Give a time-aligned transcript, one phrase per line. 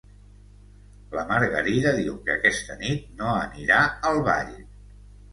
[1.17, 3.77] La Margarida diu que aquesta nit no anirà
[4.13, 4.57] al ball